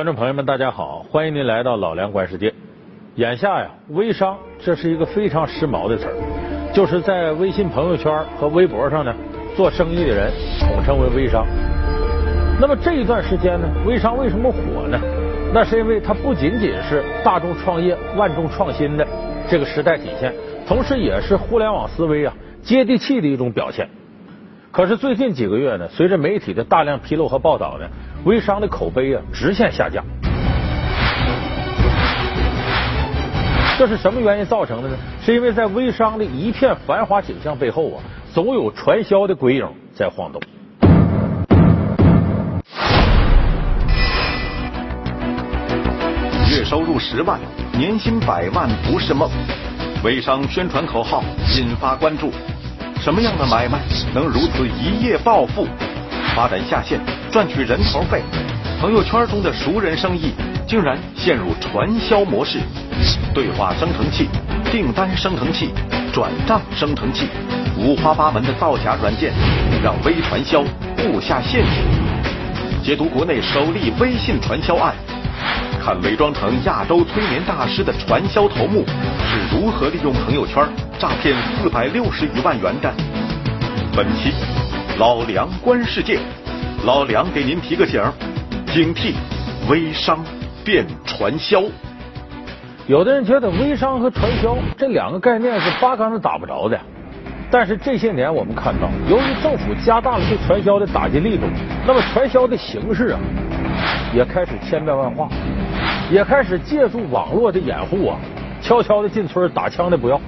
[0.00, 2.54] 观众朋友们，大家好，欢迎您来到老梁观世界。
[3.16, 9.14] 眼下呀，微商这是一个非常时髦的词儿，就是在微信朋友圈和微博上呢，
[9.54, 11.46] 做生意的人统称为微商。
[12.58, 14.98] 那么这一段时间呢，微商为什么火呢？
[15.52, 19.06] 那是因为它不仅仅是大众创业、万众创新的
[19.50, 20.32] 这个时代体现，
[20.66, 23.86] 同时也是互联网思维啊接地气的一种表现。
[24.72, 27.88] 可是最近几个月呢，随着媒体的大量披露和报道呢，
[28.24, 30.04] 微商的口碑啊直线下降。
[33.76, 34.96] 这是什么原因造成的呢？
[35.22, 37.98] 是因为在微商的一片繁华景象背后啊，
[38.32, 40.40] 总有传销的鬼影在晃动。
[46.48, 47.40] 月收入十万，
[47.76, 49.28] 年薪百万不是梦。
[50.04, 51.24] 微商宣传口号
[51.58, 52.30] 引发关注。
[53.02, 53.80] 什么样的买卖
[54.14, 55.66] 能如此一夜暴富？
[56.36, 57.00] 发展下线
[57.32, 58.22] 赚取人头费，
[58.78, 60.32] 朋友圈中的熟人生意
[60.66, 62.58] 竟然陷入传销模式。
[63.34, 64.28] 对话生成器、
[64.70, 65.70] 订单生成器、
[66.12, 67.26] 转账生成器，
[67.78, 69.32] 五花八门的造假软件，
[69.82, 70.62] 让微传销
[70.96, 72.84] 布下陷阱。
[72.84, 74.94] 解读国内首例微信传销案，
[75.82, 78.84] 看伪装成亚洲催眠大师的传销头目
[79.26, 80.62] 是如何利用朋友圈。
[81.00, 82.92] 诈骗四百六十余万元的，
[83.96, 84.34] 本期
[84.98, 86.18] 老梁观世界，
[86.84, 88.02] 老梁给您提个醒
[88.66, 89.14] 警惕
[89.70, 90.22] 微商
[90.62, 91.62] 变传销。
[92.86, 96.78] 有的人觉得微商和传销这两个概念是八竿子打不着的，
[97.50, 101.46] 但是这些年我们看到，由于政府加大了对传销的打击力度，
[101.86, 103.18] 那么传销的形式啊，
[104.12, 105.30] 也开始千变万化，
[106.10, 108.18] 也开始借助网络的掩护啊，
[108.60, 110.20] 悄悄的进村打枪的不要。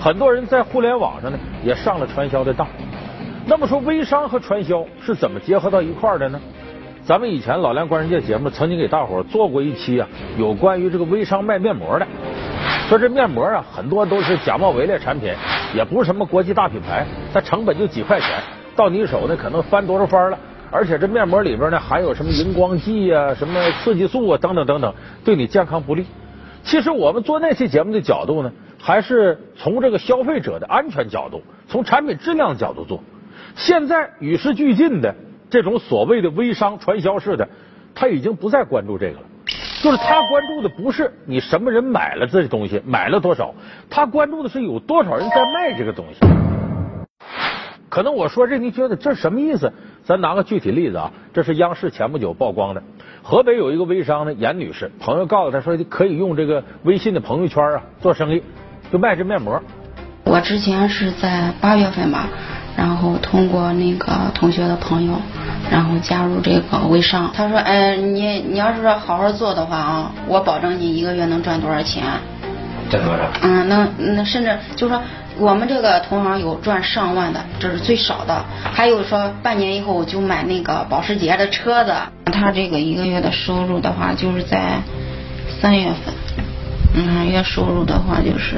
[0.00, 2.66] 很多人在互联网上呢也上了传销的当。
[3.46, 6.40] 那么说，微商和传销是怎么结合到一块儿的呢？
[7.04, 10.06] 咱们以前老梁观世界节目曾经给大伙儿做过一期啊，
[10.36, 12.06] 有关于这个微商卖面膜的。
[12.88, 15.32] 说这面膜啊，很多都是假冒伪劣产品，
[15.74, 18.28] 也不是什么国际大品牌，它成本就几块钱，
[18.76, 20.38] 到你手呢可能翻多少番了。
[20.70, 24.94] 而且这面膜里边呢含有什么荧光剂啊、什么刺激素啊等等等等，
[25.24, 26.04] 对你健康不利。
[26.62, 28.52] 其实我们做那期节目的角度呢。
[28.78, 33.02] 还是从这个消费者的安全角度，从产品质量角度做。
[33.56, 35.14] 现在与时俱进的
[35.50, 37.48] 这种所谓的微商传销式的，
[37.94, 39.22] 他已经不再关注这个了。
[39.82, 43.54] 就是他关注的不是你什么人买了这东西，买了多少，
[43.88, 46.20] 他关注的是有多少人在卖这个东西。
[47.88, 49.72] 可能我说这你觉得这什么意思？
[50.04, 52.82] 咱拿个具体例子啊，这是央视前不久曝光的，
[53.22, 58.42] 河北有一个微商呢，严女士，朋友告诉她说可以用这个微信的朋友圈啊做生意。
[58.92, 59.60] 就卖这面膜。
[60.24, 62.28] 我之前是在八月份吧，
[62.76, 65.14] 然后通过那个同学的朋友，
[65.70, 67.30] 然后加入这个微商。
[67.34, 72.04] 他说：“哎，你你要是说好好做的话啊，我保证你一个月能赚多少钱。”
[72.90, 73.24] 赚多少？
[73.42, 75.00] 嗯，能那甚至就说
[75.38, 78.44] 我们这个同行有赚上万的，这是最少的。
[78.72, 81.92] 还有说半年以后就买那个保时捷的车子。
[82.26, 84.82] 他这个一个月的收入的话，就是在
[85.60, 86.14] 三月份。
[86.94, 88.56] 嗯，月收入的话就是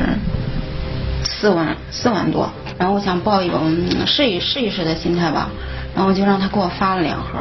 [1.22, 2.48] 四万四万多，
[2.78, 3.58] 然后我想抱一个
[4.06, 5.50] 试一试一试的心态吧，
[5.94, 7.38] 然后就让他给我发了两盒。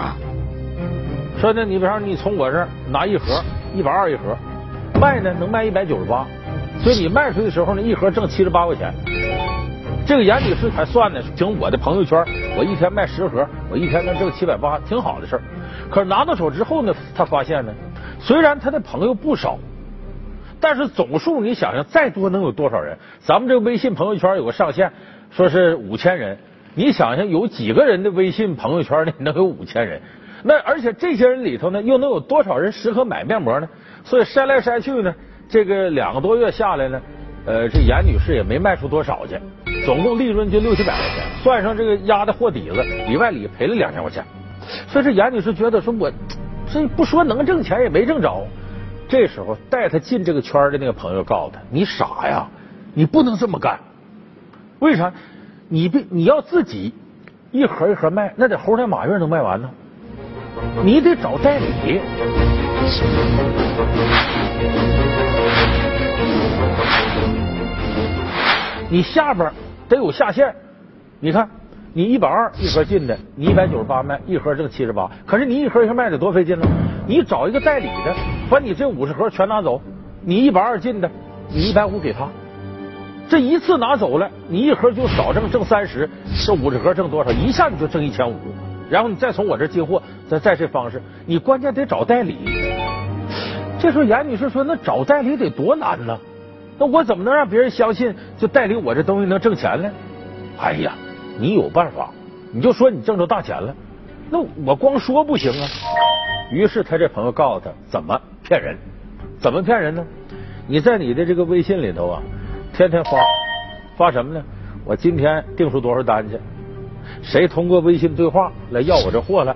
[1.40, 3.42] 说呢，你比方你从我这儿拿一盒，
[3.74, 4.36] 一百二一盒，
[5.00, 6.26] 卖呢能卖一百九十八，
[6.84, 8.94] 所以你卖出去的时候呢，一盒挣七十八块钱。
[10.06, 12.26] 这个严女士还算呢，凭我的朋友圈，
[12.58, 15.42] 我一天卖十盒，我一天能挣七百八，挺好的事儿。
[15.90, 17.72] 可是拿到手之后呢，她发现呢，
[18.20, 19.58] 虽然她的朋友不少。
[20.62, 22.98] 但是总数你想想，再多能有多少人？
[23.20, 24.92] 咱们这个微信朋友圈有个上限，
[25.32, 26.38] 说是五千人。
[26.76, 30.02] 你想想，有几个人的微信朋友圈里能有五千人？
[30.44, 33.68] 那而且这些人里头呢，又能有多少人适合买面膜呢？
[34.04, 35.14] 所以筛来筛去呢，
[35.50, 37.02] 这个两个多月下来呢，
[37.46, 39.38] 呃，这严女士也没卖出多少去，
[39.86, 44.24] 总共利润就六七百块钱，算上这个压的货底子，里外里赔了两千块钱。
[44.88, 46.12] 所以这严女士觉得说，我
[46.72, 48.46] 这不说能挣钱，也没挣着。
[49.10, 52.48] 这时候带他进这个圈的那个朋友告诉他：“你傻呀，
[52.94, 53.80] 你不能这么干。
[54.78, 55.12] 为啥？
[55.68, 56.94] 你别你要自己
[57.52, 59.70] 一盒一盒卖，那得猴年马月能卖完呢。
[60.84, 62.00] 你得找代理，
[68.90, 69.52] 你下边
[69.88, 70.56] 得有下线。
[71.20, 71.50] 你看。”
[71.94, 75.10] 你一百二一盒进的，你一百九十八卖，一盒挣七十八。
[75.26, 76.68] 可是你一盒一盒卖的多费劲呢？
[77.08, 78.16] 你找一个代理的，
[78.50, 79.82] 把你这五十盒全拿走。
[80.22, 81.10] 你一百二进的，
[81.50, 82.28] 你一百五给他。
[83.28, 86.08] 这一次拿走了，你一盒就少挣挣三十，
[86.46, 87.32] 这五十盒挣多少？
[87.32, 88.36] 一下你就挣一千五。
[88.90, 92.38] 然后你再从我这进货，再再这方式，你关键得找代理。
[93.80, 96.18] 这时候严女士说：“那找代理得多难呢？
[96.78, 99.90] 那我怎么能让别人相信就代理我这东西能挣钱呢？”
[100.60, 100.94] 哎呀，
[101.40, 102.10] 你有办法，
[102.52, 103.74] 你就说你挣着大钱了。
[104.30, 105.68] 那我光说不行啊。
[106.52, 108.78] 于是他这朋友告诉他怎么骗人，
[109.40, 110.04] 怎么骗人呢？
[110.68, 112.22] 你在你的这个微信里头啊，
[112.74, 113.12] 天天发
[113.98, 114.44] 发什么呢？
[114.86, 116.40] 我今天订出多少单去？
[117.22, 119.56] 谁通过微信对话来要我这货了？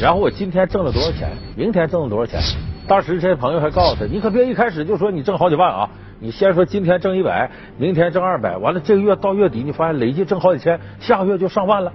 [0.00, 1.30] 然后我今天挣了多少钱？
[1.56, 2.40] 明天挣了多少钱？
[2.88, 5.90] 当时这朋友还告诉他，你可别一开始就说你挣好几万啊！
[6.22, 11.92] 你先说今天挣一百，明天挣二百，完了这个月到月底你发现累计挣好几千，下个月就上万了。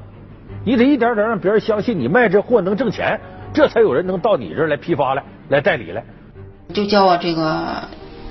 [0.65, 3.17] 你得一点点让别人相信你卖这货能挣钱，
[3.53, 6.03] 这才有人能到你这儿来批发来，来代理来。
[6.73, 7.87] 就叫我这个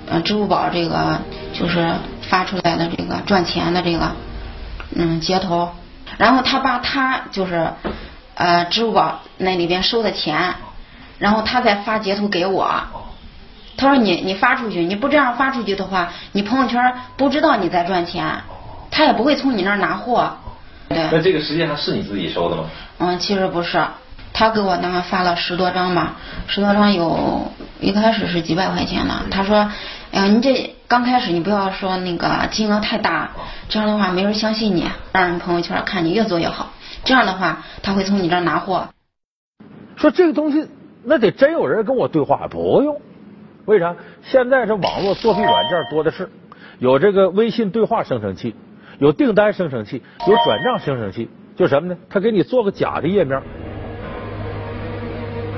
[0.07, 1.19] 呃支付宝这个
[1.55, 1.91] 就是
[2.29, 4.13] 发出来的这个赚钱的这个
[4.95, 5.67] 嗯截图，
[6.19, 7.71] 然后他把他就是
[8.35, 10.57] 呃支付宝那里边收的钱，
[11.19, 12.71] 然后他再发截图给我。
[13.77, 18.41] 他说你你发出去，你不这样发出去的话，你朋友圈不知道你在赚钱，
[18.91, 20.37] 他也不会从你那儿拿货。
[20.89, 21.09] 对。
[21.13, 22.65] 那这个实际上是你自己收的吗？
[22.99, 23.85] 嗯，其实不是，
[24.33, 26.13] 他给我那发了十多张嘛，
[26.47, 29.15] 十多张有一开始是几百块钱的。
[29.31, 29.71] 他说，
[30.13, 33.33] 哎呀，你这刚开始你不要说那个金额太大，
[33.69, 36.71] 这样的话没人相信你，让人朋友圈看你越做越好，
[37.05, 38.89] 这样的话他会从你这儿拿货。
[39.97, 40.69] 说这个东西
[41.05, 43.01] 那得真有人跟我对话，不用。
[43.67, 43.95] 为啥？
[44.23, 46.31] 现在这网络作弊软件多的是，
[46.79, 48.55] 有这个微信对话生成器，
[48.99, 51.97] 有订单生成器，有转账生成器，就什么呢？
[52.09, 53.43] 他给你做个假的页面。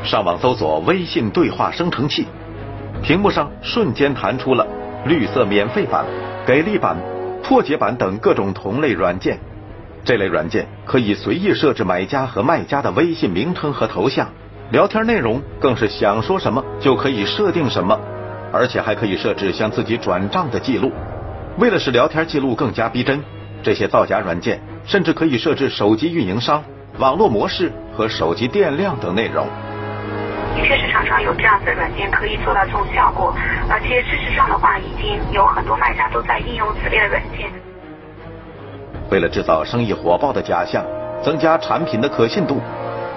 [0.05, 2.27] 上网搜索微信对话生成器，
[3.03, 4.67] 屏幕上瞬间弹出了
[5.05, 6.07] 绿色免费版、
[6.47, 6.97] 给力版、
[7.43, 9.39] 破解版等各种同类软件。
[10.05, 14.29] 这类软件可以随意设置买家和卖家的微信名称和头像。
[14.71, 17.99] 聊天内容更是想说什么就可以设定什么，
[18.53, 20.93] 而且还可以设置向自己转账的记录。
[21.57, 23.25] 为了使聊天记录更加逼真，
[23.63, 26.63] 这些造假软件甚至可以设置手机运营商、
[26.99, 29.47] 网络模式和手机电量等内容。
[30.55, 33.35] 确实常常有这样子的软件可以做到这种效果，
[33.71, 37.51] 而且事实上的话，已经有很多卖家都在应用此类的软件。
[39.11, 40.85] 为了制造生意火爆的假象，
[41.25, 42.61] 增加产品的可信度，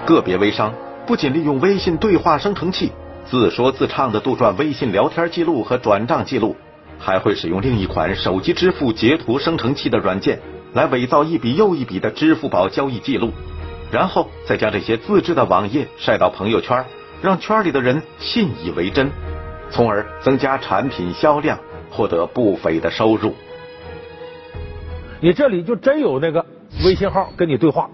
[0.06, 0.72] 个别微商。
[1.12, 2.90] 不仅利用微信对话生成器
[3.26, 6.56] 自说自唱的杜撰微信聊天记录和转账记录，
[6.98, 10.40] 还会使用另一款手机支付截图生成器的软件
[10.72, 13.30] 来伪造一笔又一笔的支付宝交易记录，
[13.90, 16.82] 然后再将这些自制的网页晒到朋友圈，
[17.20, 19.10] 让圈里的人信以为真，
[19.68, 21.58] 从而增加产品销量，
[21.90, 23.34] 获得不菲的收入。
[25.20, 26.46] 你这里就真有那个
[26.82, 27.90] 微信号跟你对话。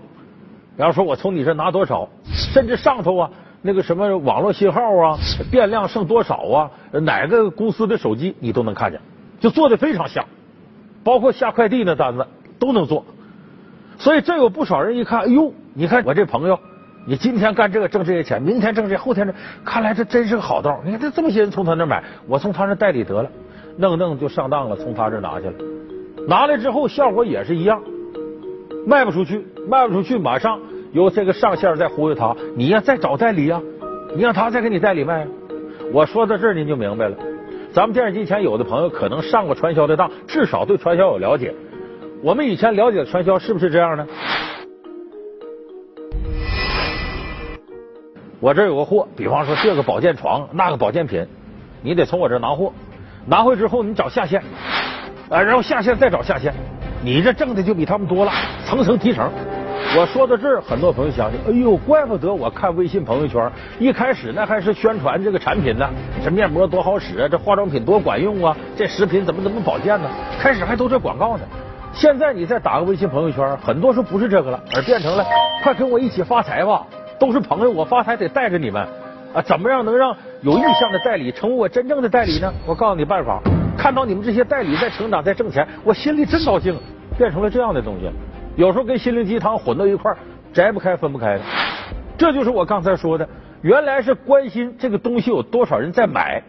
[0.79, 3.31] 然后说我从你这拿多少，甚至上头啊
[3.63, 5.19] 那个什么网络信号啊
[5.51, 6.71] 电量剩多少啊
[7.03, 9.01] 哪个公司的手机你都能看见，
[9.41, 10.25] 就做的非常像，
[11.03, 12.25] 包括下快递那单子
[12.61, 13.05] 都能做。
[13.99, 16.61] 所以这有不少人一看，哎呦，你看我这朋友，
[17.09, 19.35] 你今天干这个挣这些钱，明天挣这，后天这，
[19.65, 20.81] 看来这真是个好道。
[20.85, 23.29] 你看这这么些人从他那买，我从他那代理得了，
[23.77, 25.55] 弄弄就上当了，从他这拿去了，
[26.29, 27.83] 拿来之后效果也是一样。
[28.87, 30.59] 卖不出去，卖不出去，马上
[30.93, 33.61] 由这个上线再忽悠他，你呀再找代理呀，
[34.17, 35.27] 你让他再给你代理卖。
[35.93, 37.17] 我说到这儿您就明白了，
[37.73, 41.55] 咱们电视机前有的朋友可能上过传销的当，至少对传销有了解。
[42.23, 44.07] 我们以前了解传销是不是这样呢？
[48.41, 51.27] 我这有个货，比方说这个保健床，那个保健品，
[51.83, 52.73] 你得从我这拿货，
[53.27, 54.43] 拿回之后你找下线，
[55.29, 56.55] 啊，然后下线再找下线。
[57.03, 58.33] 你这挣的就比他们多了，
[58.65, 59.31] 层层提成。
[59.97, 65.89] 我说到这儿，很多朋友想起，哎呦，怪不得我看微信朋友圈，一开始那还是宣传这个产品呢，
[66.23, 70.11] 这面膜多好使啊，这化妆品多管用啊，这食品怎么怎么保健呢？
[70.39, 71.45] 开始还都这广告呢。
[71.93, 75.25] 现在你再打个微信朋友圈，很多说不是这个了，而变成了
[75.63, 76.87] 快跟我一起发财吧，
[77.19, 78.87] 都是朋友，我发财得带着你们
[79.33, 79.41] 啊。
[79.41, 82.53] 怎么样能让有意向的代理成为我真正的代理呢？
[82.67, 83.41] 我告诉你办法。
[83.79, 86.77] 看到你们这些代理在成长，在挣钱，我心里真高兴。
[87.17, 88.09] 变成了这样的东西，
[88.59, 90.19] 有时候跟心灵鸡汤混到一块儿，
[90.53, 91.41] 摘不开分不开的。
[92.19, 93.29] 这就是我刚才说的，
[93.63, 96.43] 原来是关心这个东西有多少人在买，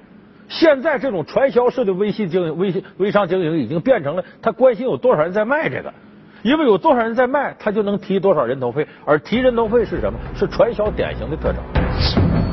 [0.48, 5.94] 现在这种传销式的微信经营、微信微商经营已经变成了他关心有多少人在卖这个，
[6.42, 10.18] 因为有多少人在卖，他就能提多少人头费，而提人头费是什么？
[10.36, 12.49] 是传销典型的特征。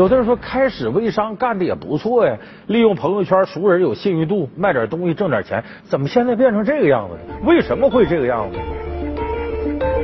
[0.00, 2.34] 有的人说，开始微商干的也不错呀，
[2.68, 5.62] 利用朋友圈熟人有信誉度，卖点东西挣点钱。
[5.84, 7.20] 怎么现在变成这个样子了？
[7.44, 8.56] 为什么会这个样子？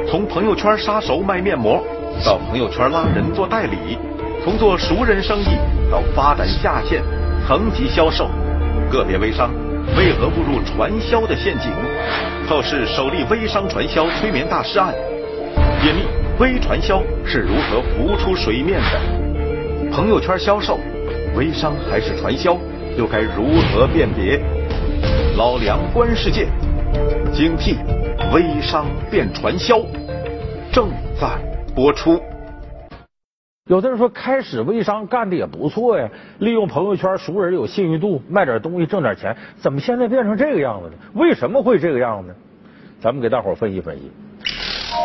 [0.06, 1.82] 从朋友圈杀熟卖面膜，
[2.26, 3.96] 到朋友圈拉人做代理，
[4.44, 5.56] 从做熟人生意
[5.90, 7.00] 到发展下线、
[7.48, 8.28] 层级销售，
[8.92, 9.50] 个别微商
[9.96, 11.72] 为何误入传销的陷阱？
[12.46, 14.92] 透视首例微商传销催眠大师案，
[15.82, 16.02] 揭秘
[16.38, 19.15] 微传销是如何浮出水面的。
[19.96, 20.78] 朋友圈销售，
[21.34, 22.54] 微商还是传销？
[22.98, 24.38] 又该如何辨别？
[25.38, 26.48] 老梁观世界，
[27.32, 27.78] 警惕
[28.30, 29.78] 微商变传销，
[30.70, 31.38] 正在
[31.74, 32.20] 播出。
[33.70, 36.10] 有的人说，开始微商干的也不错呀，
[36.40, 40.94] 利用朋友圈熟人有信誉度，卖点东西挣点钱，怎么现在变成这个样子呢？
[41.14, 42.34] 为什么会这个样子呢？
[43.00, 44.12] 咱们给大伙分析分析。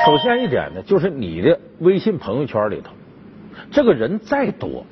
[0.06, 2.92] 首先一点呢，就是你的微信朋友圈里头，
[3.72, 4.86] 这个人再多，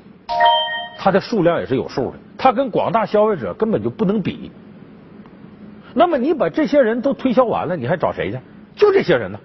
[0.98, 4.51] 他的数量也是有数的，他跟广大消费者根本就不能比。
[5.93, 8.39] 那么你把这些人都推销完了，你还找谁去？
[8.75, 9.39] 就这些人呢。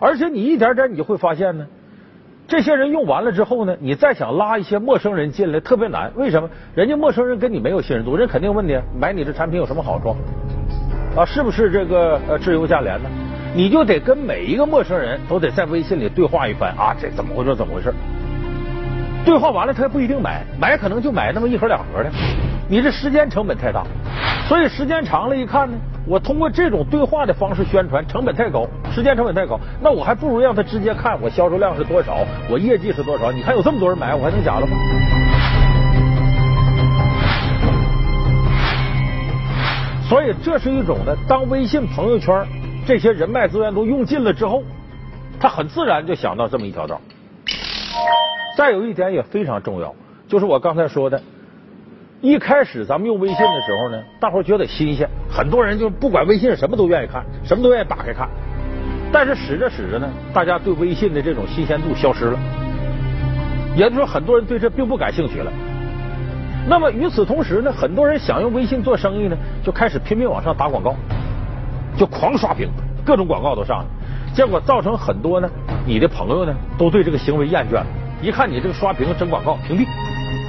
[0.00, 1.66] 而且你一点点你就会发现呢。
[2.46, 6.12] 这些人用完了之后呢，你再想拉一些陌生人进来特别难。
[6.14, 6.50] 为什么？
[6.74, 10.14] 人家陌生人跟你没有信任度，人肯定问你买你的产品有什么好处
[11.16, 11.24] 啊？
[11.24, 13.08] 是不是这个呃质优价廉呢？
[13.54, 17.54] 你就得跟每一个陌生人都得在微信里对话一番啊，这怎么回事？
[17.54, 17.94] 怎么回事？
[19.24, 22.10] 对话完了他也不一定买，买可能就买那么一盒两盒的。
[22.68, 23.84] 你这时间成本太大，
[24.48, 25.76] 所以时间长了一看呢，
[26.06, 32.18] 我通过这种对话的方式宣传成本太高，时间成本太高，那我还不如让他直接看我销售量是多少，
[32.50, 33.32] 我业绩是多少。
[33.32, 34.76] 你看有这么多人买，我还能假了吗？
[40.08, 42.46] 所以这是一种呢，当微信朋友圈
[42.86, 44.62] 这些人脉资源都用尽了之后，
[45.40, 47.00] 他很自然就想到这么一条道。
[48.56, 49.94] 再有一点也非常重要，
[50.28, 51.20] 就是我刚才说的。
[52.20, 58.28] 一开始咱们用微信的时候呢，大伙觉得新鲜，很多人就不管微信什么都愿意看，什么都愿意打开看。
[59.12, 62.38] 但是使着使着呢，大家对微信的这种新鲜度消失了，
[63.76, 65.52] 也就是说，很多人对这并不感兴趣了。
[66.66, 70.96] 那么与此同时呢，很多人想用微信做生意呢，就开始拼命往上打广告，
[71.98, 72.70] 就狂刷屏，
[73.04, 73.84] 各种广告都上来，
[74.34, 75.50] 结果造成很多呢，
[75.84, 77.86] 你的朋友呢都对这个行为厌倦了，
[78.24, 79.86] 一看你这个刷屏整广告，屏蔽，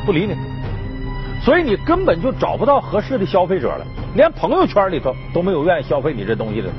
[0.05, 0.33] 不理你。
[1.43, 6.69] 所以你根本就找不到合适的消费者了，连朋友圈里头都没有愿意消费你这东西的，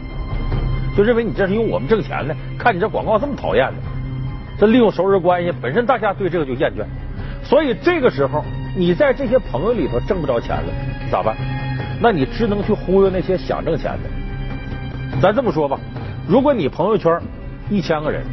[0.97, 3.75] 就认为你这是用我们挣钱的，看你这广告这么讨厌的，
[4.59, 6.83] 这利用熟人关系，本身大家对这个就厌倦，
[7.45, 8.43] 所以这个时候
[8.75, 10.73] 你在这些朋友里头挣不着钱了，
[11.13, 11.37] 咋办？
[12.01, 15.21] 那你只能去忽悠那些想挣钱的。
[15.21, 15.79] 咱这么说吧，
[16.27, 17.21] 如果你朋友圈
[17.69, 18.25] 一千个人，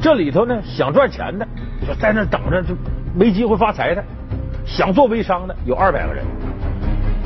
[0.00, 1.46] 这里头呢想赚钱的
[1.86, 2.74] 就在那等着，就
[3.14, 4.02] 没机会发财的。
[4.66, 6.24] 想做微商的有二百个人，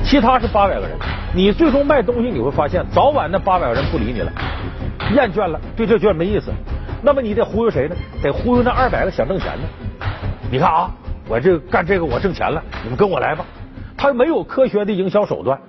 [0.02, 0.90] 其他是八百个人。
[1.34, 4.32] 你最终卖东西，你会发现早晚那八百个人不理你了，
[5.14, 6.50] 厌倦了，对这觉得没意思。
[7.02, 7.96] 那么你得忽悠谁呢？
[8.22, 10.08] 得忽悠那二百个想挣钱的。
[10.50, 10.90] 你看啊，
[11.28, 13.44] 我这干这个我挣钱了，你们跟我来吧。
[13.96, 15.60] 他没有科学的营销手段，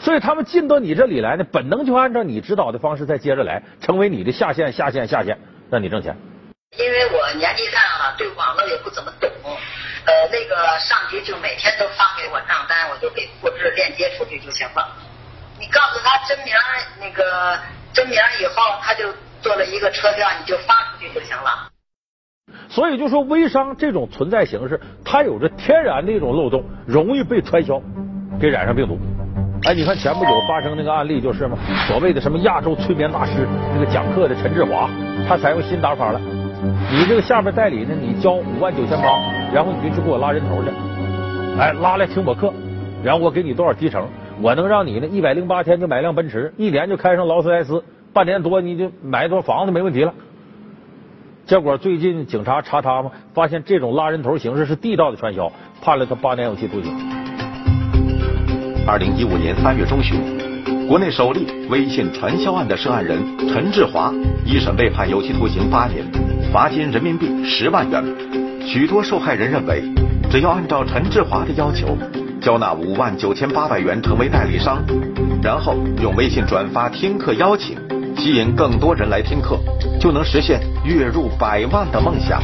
[0.00, 5.38] 所以他们进到你这里来呢，本能就按照你指导的方式再接着来，成为你的下线、下线、下线，
[5.70, 6.16] 让你挣钱。
[6.76, 9.30] 因为我年纪大了，对网络也不怎么懂。
[10.06, 14.86] 呃，那个上级就每天都发给我账单，我就给复制链接出去就行了。
[15.58, 16.52] 你告诉他真名，
[17.00, 17.58] 那个
[17.92, 21.70] 真名以后，他就做了一个车票，你就发出去就行了。
[22.68, 27.80] 所以就说微商这种存在形式，它有着天然的一种漏洞，容易被传销
[28.40, 28.98] 给染上病毒。
[29.62, 34.90] 哎，你看前不久发生那个案例就是嘛，所谓的什么亚洲催眠大师那个讲课的陈志华，
[35.26, 36.20] 他采用新打法了。
[36.64, 39.18] 你这个下边代理呢，你交五万九千八，
[39.52, 40.70] 然后你就去给我拉人头去，
[41.58, 42.52] 哎，拉来听我课，
[43.02, 44.06] 然后我给你多少提成，
[44.40, 50.14] 我能让你呢一百零八天就买辆奔驰，一年就开上劳斯莱斯，半年多你就买一座房子没问题了。
[51.46, 55.52] 结果最近警察查他嘛，发现这种拉人头形式是地道的传销，
[55.82, 56.96] 判了他八年有期徒刑。
[58.86, 60.18] 二零一五年三月中旬，
[60.86, 64.12] 国内首例微信传销案的涉案人陈志华
[64.44, 66.04] 一审被判有期徒刑八年。
[66.52, 68.04] 罚金人民币十万元。
[68.66, 69.82] 许多受害人认为，
[70.30, 71.96] 只要按照陈志华的要求，
[72.40, 74.84] 交纳五万九千八百元成为代理商，
[75.42, 77.76] 然后用微信转发听课邀请，
[78.16, 79.58] 吸引更多人来听课，
[79.98, 82.42] 就能实现月入百万的梦想。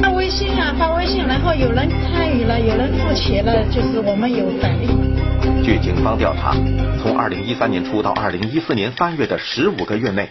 [0.00, 4.88] 发微信啊，发微信，然后有人参与了，有人付钱了，就是我们有返利。
[5.64, 6.52] 据警方调查，
[7.02, 10.28] 从二零一三年初到二零一四年三月的十五个月内。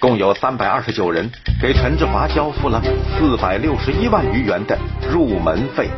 [0.00, 4.76] 共有三百二十九人给陈志华交付了四百六十一万余元的
[5.08, 5.88] 入门费。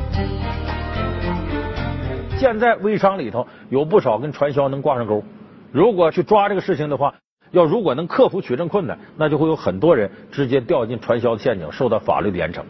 [2.37, 5.25] 现在微商里头有不少跟传销能挂上钩。
[5.73, 7.15] 如果去抓这个事情的话，
[7.51, 12.61] 要如果能克服取证困难，那就会有很多人直接掉进传销的陷阱，受到法律的严惩。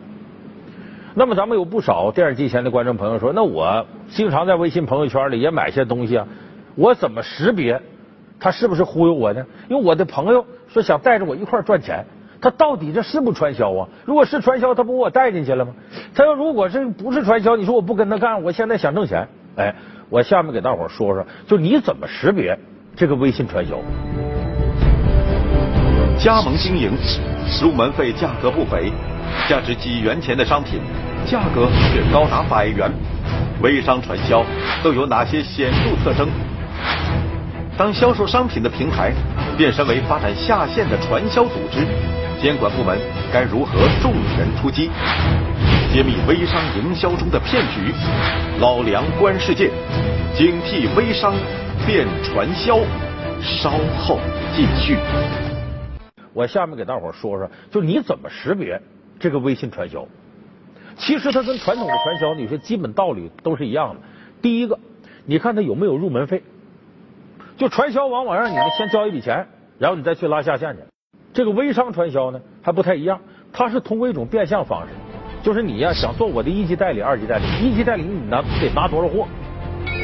[1.17, 6.27] 那么咱们有不少电视机前的观众朋友说，那我经常在微信朋友圈里也买些东西啊，
[6.75, 7.81] 我怎么识别
[8.41, 9.47] 他是不是忽悠我呢？
[9.69, 12.05] 因为我的朋友说想带着我一块赚钱，
[12.41, 13.89] 他到底这是不传销啊？
[14.05, 15.73] 如果是传销，他不把我带进去了吗？
[16.17, 19.73] 他要如果是不是传销，你说我不跟他干，我现在想挣钱，哎，
[20.11, 22.59] 我下面给大伙说说，就你怎么识别
[22.97, 23.79] 这个微信传销？
[26.19, 26.91] 加盟经营，
[27.63, 28.93] 入门费价格不菲，
[29.49, 30.81] 价值几元钱的商品，
[31.27, 32.91] 价格却高达百元。
[33.61, 34.45] 微商传销
[34.83, 36.29] 都有哪些显著特征？
[37.77, 39.13] 当销售商品的平台
[39.57, 41.87] 变身为发展下线的传销组织，
[42.41, 42.99] 监管部门
[43.33, 44.91] 该如何重拳出击？
[45.93, 47.93] 揭秘微商营销中的骗局，
[48.61, 49.71] 老梁观世界，
[50.35, 51.35] 警惕微商
[51.87, 52.79] 变传销。
[53.43, 54.19] 稍后
[54.57, 54.97] 继续。
[56.33, 58.81] 我下面给大伙说说，就你怎么识别
[59.19, 60.07] 这个微信传销？
[60.97, 64.01] 其实它跟传统的传销，有些基本道理都是一样的。
[64.41, 64.79] 第一个，
[65.25, 66.43] 你看它有没有入门费？
[67.57, 69.47] 就传销往往让你们先交一笔钱，
[69.79, 70.83] 然后你再去拉下线去。
[71.33, 73.21] 这个微商传销呢还不太一样，
[73.53, 74.93] 它是通过一种变相方式，
[75.43, 79.27] 就是你呀想做我的一级代理、二级代理，一级代理你拿得拿多少货，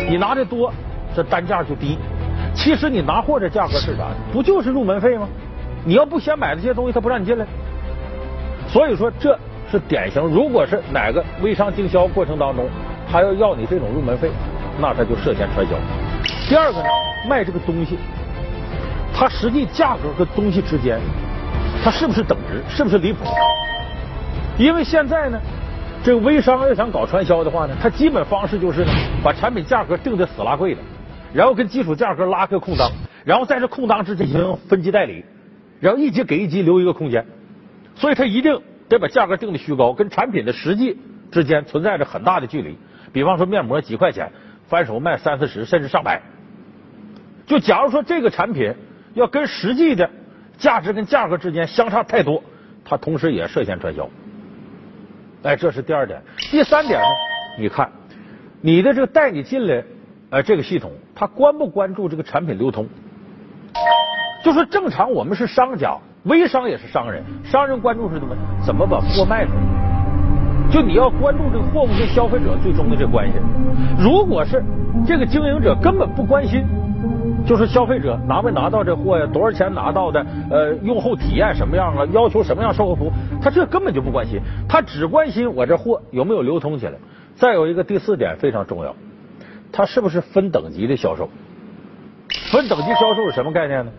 [0.09, 0.73] 你拿的多，
[1.15, 1.97] 这单价就低。
[2.55, 4.09] 其实你拿货这价格是啥？
[4.33, 5.29] 不就是入门费吗？
[5.85, 7.47] 你要不先买这些东西，他不让你进来。
[8.73, 9.39] 所以说这
[9.71, 10.23] 是典型。
[10.23, 12.67] 如果是哪个微商经销过程当中，
[13.11, 14.31] 他要要你这种入门费，
[14.81, 15.73] 那他就涉嫌传销。
[16.49, 16.85] 第二个呢，
[17.29, 17.99] 卖这个东西，
[19.13, 21.01] 它实际价格和东西之间，
[21.83, 22.63] 它是不是等值？
[22.69, 23.25] 是不是离谱？
[24.57, 25.41] 因为现在呢，
[26.05, 28.93] 这个微商要想搞传销的话呢，它基本方式就是呢，
[29.23, 30.81] 把产品价格定的死拉贵的，
[31.33, 32.89] 然后跟基础价格拉个空档，
[33.25, 35.25] 然后在这空档之间进行分级代理。
[35.81, 37.25] 然后一级给一级留一个空间，
[38.01, 40.99] 所以他一定得把价格定的虚高，跟产品的实际
[41.31, 42.79] 之间存在着很大的距离。
[43.13, 44.33] 比方说面膜几块钱，
[44.69, 46.23] 翻手卖三四十甚至上百。
[47.47, 48.75] 就假如说这个产品
[49.13, 50.09] 要跟实际的
[50.57, 52.43] 价值跟价格之间相差太多，
[52.87, 54.09] 它同时也涉嫌传销。
[55.43, 56.23] 哎，这是第二点。
[56.51, 57.07] 第三点呢？
[57.59, 57.93] 你看
[58.63, 59.85] 你的这个带你进来
[60.31, 62.89] 呃这个系统，它关不关注这个产品流通？
[64.43, 68.37] 就说正常，我们是商家，微商也是商人，商人关注是什么？
[68.65, 69.59] 怎么把货卖出去？
[70.73, 73.35] 就你要关注这个货物跟消费者最终的这关系。
[73.99, 74.63] 如果是
[75.07, 76.65] 这个经营者根本不关心，
[77.47, 86.93] 就是消费者拿没拿到这货呀，多少钱拿到的，呃，用后体验什么样啊，要求什么样售后服务，他这根本就不关心，他只关心我这货有没有流通起来。
[87.35, 88.95] 再有一个第四点非常重要，
[89.73, 91.31] 他是不是分等级的销售？
[92.53, 93.91] 分等级销售是什么概念呢？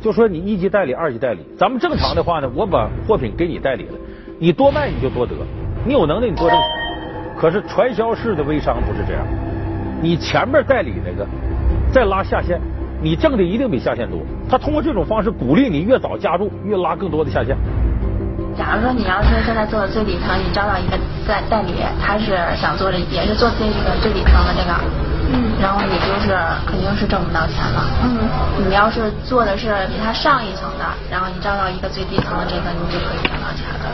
[0.00, 3.94] 就说你一级代理、二级代理，咱们正常的话呢，我把货品给你代理了，
[4.38, 5.34] 你多卖你就多得，
[5.84, 6.56] 你有能力你多挣。
[7.36, 9.22] 可是传销式的微商不是这样，
[10.00, 11.26] 你前面代理那个
[11.92, 12.60] 再拉下线，
[13.02, 14.20] 你挣的一定比下线多。
[14.48, 17.56] 他通过这种方式鼓励你越早加入，越拉更多的下线。
[18.56, 25.07] 假如说你要是现在做最底层，你招到一个代代理，他是想做的也是做这个最底层的这个。
[25.30, 26.36] 嗯，然后你就是
[26.66, 27.84] 肯定是挣不到钱了。
[28.02, 28.28] 嗯，
[28.68, 33.84] 你要是做的是比他上一层的，然后你招到一个最低层的这个，你就可以挣到钱了。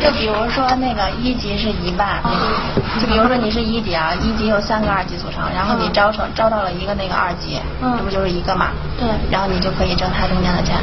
[0.00, 2.20] 就比如说那个一级是一万，
[3.00, 8.68] 就比如说你是一级啊，一级有三个二级组成，然后你招成招到了一个那个二级，这不就是一个嘛？
[8.98, 9.08] 对。
[9.30, 10.76] 然后你就可以挣他中间的钱，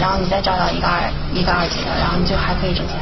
[0.00, 1.02] 然后你再招到一个二
[1.34, 2.96] 一个二级的，然后你就还可以挣钱。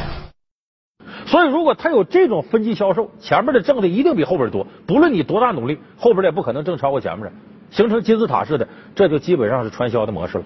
[1.29, 4.65] 所以，如果他有这种分级销售，前面的挣的一定比后边多。
[4.87, 7.31] 不论你多大努力，后边的也不可能挣超过前面的，
[7.69, 10.43] 形成金字塔式的，这就基本上是传销的模式了。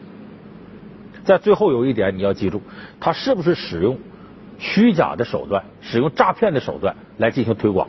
[1.24, 2.62] 在最后有一点你要记住，
[3.00, 3.98] 他是不是使用
[4.60, 7.88] 虚假的手段，使用诈骗的手段来进行推广？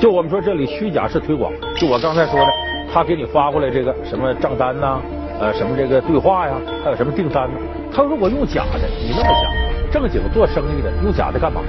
[0.00, 2.46] 就我们说这里虚假式推广，就我刚才说的，
[2.92, 5.00] 他给你发过来这个什么账单呐，
[5.38, 7.60] 呃，什么这个对话呀，还有什么订单呢？
[7.94, 9.65] 他如果用假的，你那么想？
[9.92, 11.62] 正经做生意的用假的干嘛？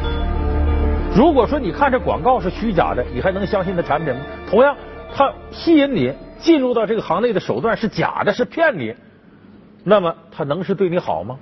[1.16, 4.22] 如果说你看这广告是虚假的，你还能相信他产品吗？
[4.50, 4.76] 同样，
[5.14, 8.94] 他吸引你进入到这个行内的手段是假的，是骗你，
[9.84, 11.38] 那么他能是对你好吗？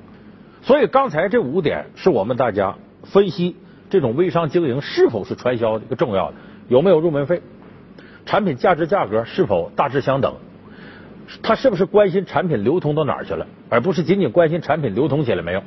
[0.62, 3.56] 所以刚才这五点是我们大家分析
[3.90, 6.36] 这种微商经营是否是传销的一个重要的，
[6.68, 7.42] 有没有入门费？
[8.26, 10.36] 产品价值价格是否大致相等？
[11.44, 15.62] 他是不是关心产品流通到哪儿去了，而不是仅仅关心产品流通起来没有？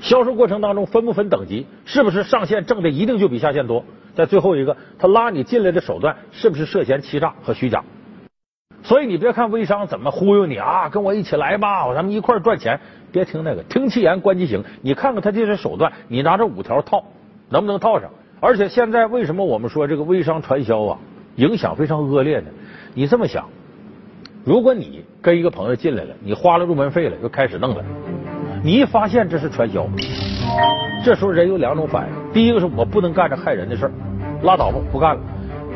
[0.00, 1.66] 销售过程当中分不分等级？
[1.84, 3.84] 是不是上线挣的一定就比下线多？
[4.14, 7.84] 在最后一个，他拉你进来的手段是不是涉嫌欺诈和虚假？
[8.82, 12.80] 所以你别看微商怎么忽悠你啊，跟我一起来吧，咱们一块儿赚钱。
[13.12, 14.64] 别听那个，听其言观其行。
[14.82, 17.04] 你看看他这些手段，你拿这五条套，
[17.48, 18.10] 能不能套上？
[18.40, 20.98] 而且现在为什么我们说这个微商传销啊，
[21.36, 22.46] 影响非常恶劣呢？
[22.94, 23.48] 你这么想，
[24.44, 27.84] 如果你跟一个朋友进来了，你花了入门费了，又开始弄了，
[28.62, 29.86] 你一发现这是传销，
[31.02, 33.92] 这时候人有两种反应：第一个是我不能干这害人的事儿，
[34.42, 35.20] 拉倒吧，不干了。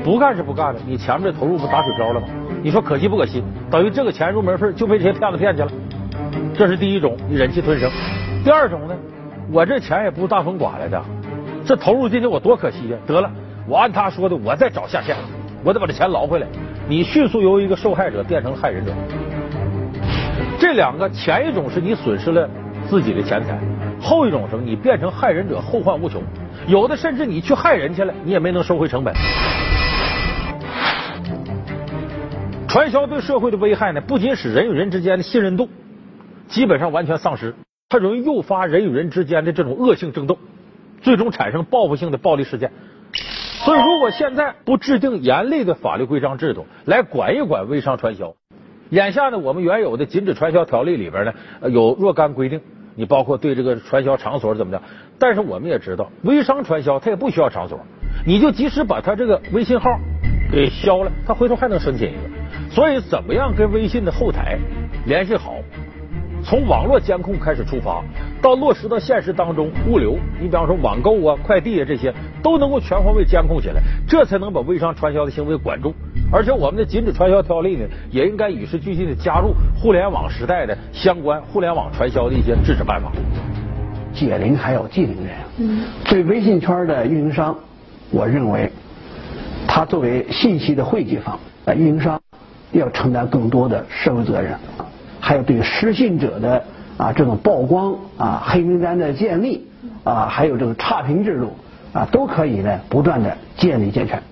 [0.04, 2.26] 不干是不干了，你前面的投入不打水漂了吗？
[2.62, 3.42] 你说可惜不可惜？
[3.70, 5.70] 等于这个钱入门费就被这些骗子骗去了。
[6.52, 7.90] 这是第一种，你忍气吞声。
[8.44, 8.94] 第二种呢，
[9.50, 11.02] 我这钱也不是大风刮来的，
[11.64, 12.98] 这投入进去我多可惜呀！
[13.06, 13.30] 得了，
[13.66, 15.16] 我按他说的，我再找下线，
[15.64, 16.46] 我得把这钱捞回来。
[16.86, 18.92] 你迅速由一个受害者变成害人者。
[20.58, 22.46] 这两个，前一种是你损失了
[22.88, 23.58] 自己的钱财，
[24.00, 24.64] 后一种什么？
[24.64, 26.22] 你变成害人者，后患无穷。
[26.66, 29.14] 有的甚至你去害人去了，你也没能收回成本。
[32.68, 35.68] 传销对社会的危害呢，不仅使人与人之间的信任度
[36.48, 37.54] 基本上完全丧失，
[37.88, 40.38] 它容易诱发人与人之间的这种恶性争斗，
[41.00, 42.72] 最终产生报复性的暴力事件。
[43.64, 48.34] 所以，如果现在不制定严厉的法律规章制度来管一管微商传销，
[48.94, 51.32] 眼下呢，我们原有的禁止传销条例里边呢
[51.68, 52.60] 有若干规定，
[52.94, 54.80] 你包括对这个传销场所怎么的，
[55.18, 57.80] 但是我们也知道，微商传销它也不需要场所，
[58.24, 59.90] 你就即使把他这个微信号
[60.52, 62.20] 给消了，他回头还能申请一个。
[62.70, 64.56] 所以，怎么样跟微信的后台
[65.06, 65.56] 联系好？
[66.44, 68.00] 从网络监控开始出发，
[68.44, 75.94] 到落实到现实当中，物流，你比方说网购啊、快递啊这些，都能够全方位监控起来，这才能把微商传销的行为管住。
[76.30, 83.10] 而且，我们的禁止传销条例呢，也应该与时俱进的加入互联网时代的相关互联网传销的一些制止办法。
[84.12, 85.34] 解铃还有系铃人。
[85.56, 85.86] 嗯。
[86.04, 87.56] 对微信圈的运营商，
[88.10, 88.70] 我认为，
[89.66, 92.20] 他作为信息的汇集方，呃，运营商。
[92.72, 94.52] 要承担更多的社会责任，
[95.20, 96.62] 还有对失信者的
[97.04, 99.68] 啊这种曝光啊黑名单的建立
[100.04, 101.54] 啊，还有这个差评制度
[101.92, 104.22] 啊，都可以呢不断的建立健全。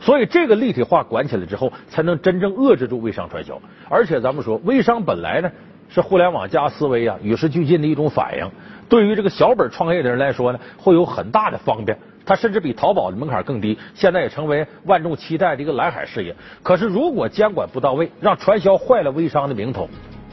[0.00, 3.60] 所以这个立体化管起来之后，才能真正遏制住微商传销。
[3.88, 5.52] 而且咱们说，微商本来呢
[5.88, 8.50] 是互联网加思维啊与时俱进的一种反应，
[8.88, 11.96] 对于这个小本创业的人来说呢，会有很大的方便。
[12.26, 16.34] 它甚至比淘宝的门槛更低，现在也成为万众期待的一个蓝海事业。
[16.62, 19.88] 可是，如果监管不到位，让传销坏了微商的名头，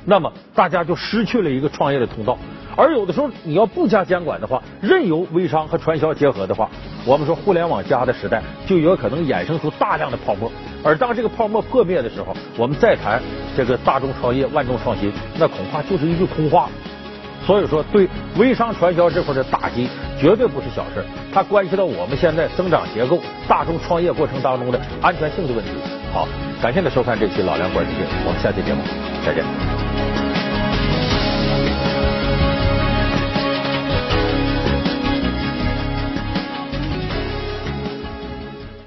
[0.10, 2.38] 那么大家就失去了一个创业的通道。
[2.78, 6.70] 而有的时候，你要不加监管的话，任由微商和传销结合的话，
[7.06, 10.50] 我们说互联网加的时代就有可能衍生出大量的泡沫。
[10.82, 13.22] 而当这个泡沫破灭的时候，我们再谈
[13.58, 16.70] 这个大众创业、万众创新，那恐怕就是一句空话。
[17.46, 19.90] 所以说，对微商传销这块的打击
[20.20, 25.72] 绝对不是小事，它关系到我们现在增长结构、大众创业过程当中的安全性的问题。
[26.18, 26.28] 好，
[26.60, 28.82] 感谢您收看这期《老梁观世界》，我们下期节目
[29.24, 30.17] 再见。